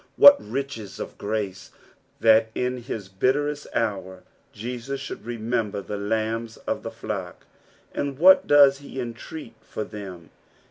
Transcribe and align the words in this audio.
What 0.15 0.37
riches 0.43 0.99
of 0.99 1.15
grace, 1.19 1.69
that 2.21 2.49
in 2.55 2.77
his 2.77 3.07
itterest 3.07 3.67
hour 3.75 4.23
Jesus 4.51 4.99
should 4.99 5.23
remember 5.27 5.79
the 5.79 5.95
lambs 5.95 6.57
of 6.65 6.81
the 6.81 6.89
flock! 6.89 7.45
And 7.93 8.17
what 8.17 8.47
does 8.47 8.79
he 8.79 8.99
entreat 8.99 9.53
for 9.61 9.83
them 9.83 10.31